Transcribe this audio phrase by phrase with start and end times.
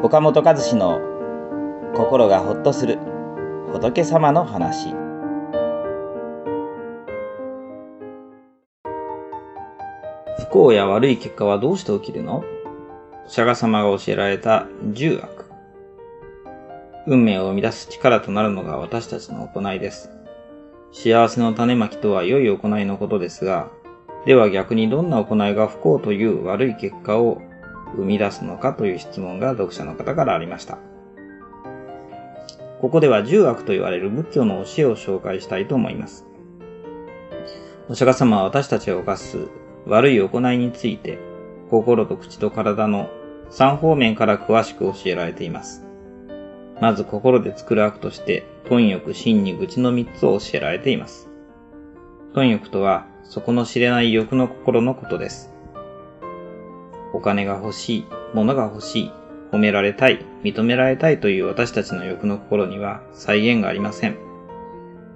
[0.00, 1.00] 岡本和志の
[1.96, 3.00] 心がほっとする
[3.72, 4.94] 仏様の話。
[10.38, 12.44] 不幸や悪い結果はどうして起きるの？
[13.26, 15.50] 釈迦様が教えられた十悪。
[17.08, 20.12] 運命を生み出す力となるのが私たちの行いです。
[20.92, 23.68] 幸せの種まきとは良い行いのことですが
[24.26, 27.42] では逆にどんな行いが不幸という悪い結果を
[27.96, 30.78] 生み出すのかという質問が読者の方からありました。
[32.80, 36.26] ここでは十悪と言われる仏教の教えを紹介したいと思います。
[37.88, 39.48] お釈迦様は私たちが犯す
[39.86, 41.18] 悪い行いについて、
[41.70, 43.08] 心と口と体の
[43.50, 45.84] 三方面から詳しく教えられています。
[46.80, 51.28] まず心で作る悪として、貪欲、真に愚痴の三つを教えられています。
[52.34, 55.52] 貪欲とは、底の知れない欲の心のことです。
[57.12, 59.12] お金が欲しい、物が欲しい、
[59.50, 64.16] 褒められたい、認められたいという私たちの欲の心には再現がありません。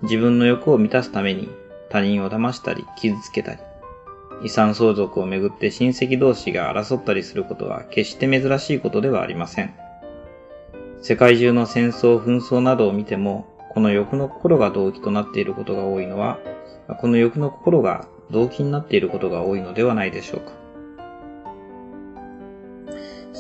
[0.03, 1.49] 自分の欲を満たすために
[1.91, 3.61] 他人を騙したり傷つけたり、
[4.43, 9.75] 遺産相続をめぐって親戚同士が争ったりすることは決して珍しいことではありません。
[11.01, 16.39] 世界中の戦争、紛争などを見ても、この欲の心が動機となっていることが多いのは、
[17.01, 20.62] この欲の心が動機になっていることが多いのではないでしょうか。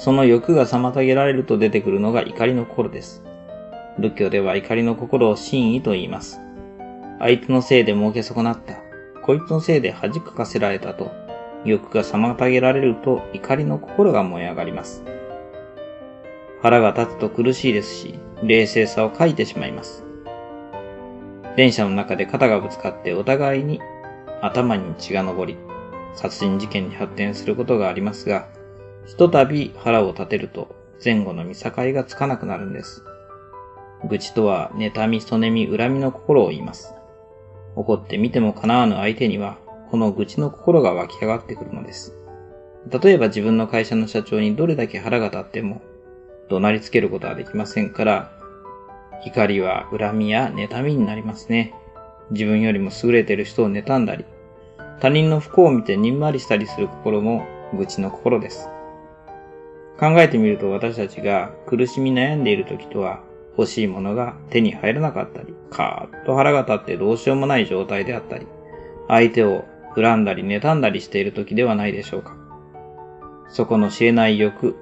[0.02, 3.22] その欲が妨げられると出てくるのが怒りの心です。
[4.00, 6.40] 仏教では怒りの心を真意と言います。
[7.20, 8.74] 相手のせいで儲け損なった。
[9.22, 11.12] こいつのせいで恥かかせられたと、
[11.64, 15.04] 欲が妨げられると怒りの心が燃え上がります。
[16.62, 20.02] 腹が立つと苦しいですし、冷静さを欠いてしまいます。
[21.56, 23.80] 電車の中で肩がぶつかってお互いに
[24.40, 25.56] 頭に血が上り、
[26.14, 28.48] 殺人事件に発展することがありますが、
[29.06, 33.04] ひとたび腹を立てると前後の見境がつかなくなるんです。
[34.08, 36.94] 愚痴とは妬み、そねみ、恨みの心を言います。
[37.76, 39.58] 怒ってみても叶わぬ相手には、
[39.90, 42.16] この愚痴の心が湧き上がってくるのです。
[42.90, 45.82] 例えば自分の会社の社長にどれだけ腹が立っても、
[46.48, 48.32] 怒鳴りつけることはできませんから、
[49.24, 51.74] 怒りは恨みや妬みになりますね。
[52.30, 54.24] 自分よりも優れてる人を妬んだり、
[55.00, 57.44] 他人の不幸を見てにんまりしたりする心も
[57.76, 58.68] 愚痴の心です。
[60.02, 63.22] 考えてみると私たちが苦しみ悩んでいる時とは
[63.56, 68.48] 欲しいものが手に入らなかったり、カーッと腹が立ってどうしようもない状態であったり、
[69.06, 69.64] 相手を
[69.94, 72.34] 恨んだり妬んだりしている時ではないでしょうか。
[73.48, 74.74] そこの知れない欲、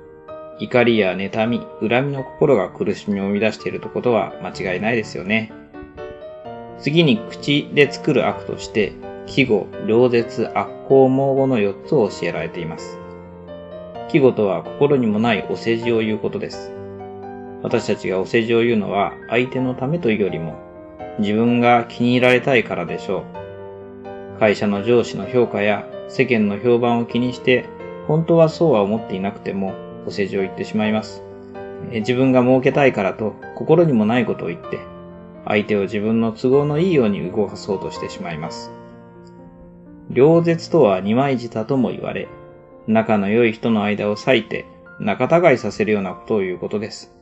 [0.58, 5.52] 怒りや妬み、恨みの心が苦しみを生み出しているとことは間違いないですよね。
[6.78, 8.94] 次に口で作る悪として、
[9.26, 12.97] 季語、良絶、悪行、盲語の4つを教えられています。
[14.10, 16.72] 季語とは心にもないお世辞を言うことです。
[17.62, 20.59] 私たちがお世辞を言うのは相手のためというよりも
[21.21, 23.25] 自分が気に入られたいからでしょ
[24.37, 24.41] う。
[24.41, 27.66] 会社の上司の評価や世間の評判を気にして
[28.09, 29.75] 本当はそうは思っていなくても
[30.06, 31.22] お世辞を言ってしまいます。
[31.93, 34.81] 自分が儲けたいからと心にもないことを言って
[35.44, 38.72] 相手を自分の都合のいいように動かそうとしてしまいます。
[40.12, 42.26] 良絶とは二枚舌とも言われ、
[42.90, 44.66] 仲の良い人の間を裂いて
[44.98, 47.14] 仲違いさせるようなことを言うことです。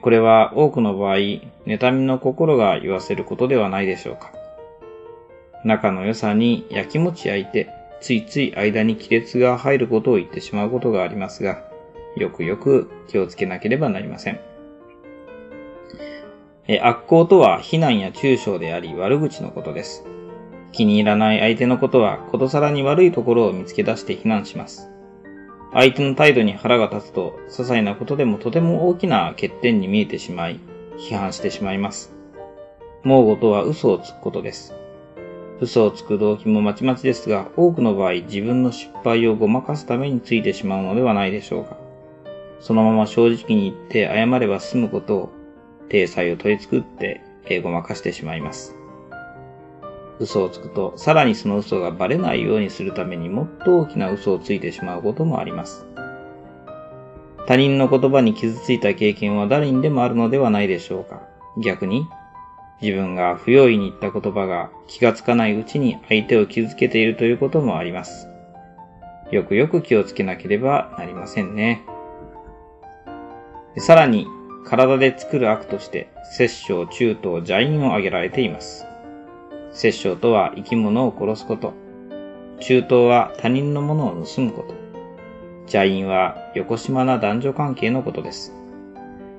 [0.00, 4.32] これは多くの場合、妬みの心が言わせることではないでしょうか。
[5.64, 7.68] 仲の良さに焼きもち焼いて、
[8.00, 11.62] ついつい間に亀裂が入ることを言ってしまうことがありますが、
[12.16, 14.40] よくよく気をつけなければなりません。
[16.82, 20.06] 悪行とは非難や中傷であり悪口のことです。
[20.74, 24.90] 気に入らない相手のことは、ことさらに悪いところを見つけ出して非難します。
[25.72, 30.58] 相手の態度に腹が立つと、些細なことでもとても大きな欠点に見えてしまい、
[30.98, 32.12] 批判してしまいます。
[33.04, 34.74] 盲語とは嘘をつくことです。
[35.60, 41.76] 嘘をつく動機もまちまちですが、多くの場合自分の失敗をごまかすためについてしまうのではないでしょうか。
[42.58, 45.32] そのまま正直に言って謝れば済むことを、
[45.88, 47.20] 体裁を取り作って
[47.62, 48.76] ごまかしてしまいます。
[50.20, 55.86] 嘘をつくと、さらにその嘘がバレないようにするためにもっと大きな嘘をついてしまうこともあります。
[57.46, 61.22] 他人の言葉に傷ついた経験は誰にでもあるのではないでしょうか。
[61.58, 62.06] 逆に、
[62.80, 68.28] 自分が不用意に言った言葉が気がつかないうちに相手を傷つけているということもあります。
[69.30, 71.84] よくよく気をつけなければなりませんね。
[73.78, 74.26] さらに、
[74.64, 78.86] 体で作る悪として、摂生、中等、邪因を挙げられています。
[79.74, 81.74] 殺生とは生き物を殺すこと。
[82.60, 84.74] 中東は他人のものを盗むこと。
[85.62, 88.54] 邪因は横島な男女関係のことです。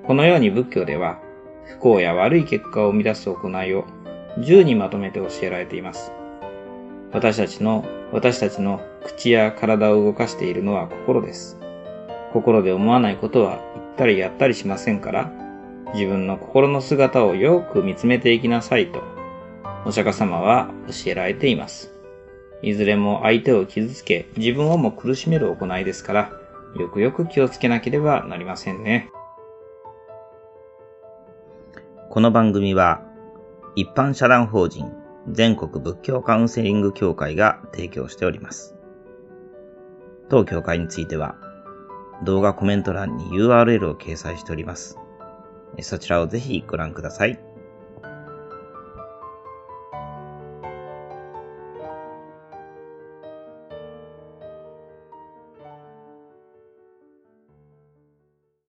[0.06, 1.20] このように仏教では、
[1.64, 3.86] 不幸や悪い結果を生み出す行いを
[4.38, 6.12] 10にまとめて教えられています。
[7.14, 11.58] 私たちの、私たちの口や体を動かしているのは心です。
[12.34, 15.31] 心で思わないことは言ったりやったりしませんから、
[15.94, 19.15] 自分の心の姿をよく見つめていきなさいと、
[19.86, 21.94] お釈迦様は教えられています。
[22.64, 26.32] いずれも相手を傷つけ、自分をも苦しめる行いですから、
[26.76, 29.12] よくよく気をつけなければなりませんね。
[32.10, 33.04] この番組は、
[33.76, 34.92] 一般社団法人
[35.32, 38.76] 全国仏教カウンセリング協会が提供しております。
[40.30, 41.36] 当協会については、
[42.24, 44.98] 動画コメント欄に URL を掲載しております。
[45.81, 47.44] そちらをぜひご覧ください。